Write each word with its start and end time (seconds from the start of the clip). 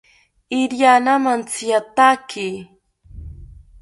Iriani 0.59 1.15
mantziataki 1.23 2.47